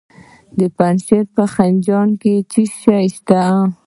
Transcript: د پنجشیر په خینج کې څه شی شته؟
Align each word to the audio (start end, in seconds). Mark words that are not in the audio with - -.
د 0.57 0.59
پنجشیر 0.77 1.23
په 1.35 1.43
خینج 1.53 1.85
کې 2.21 2.33
څه 2.51 2.61
شی 2.79 3.05
شته؟ 3.15 3.41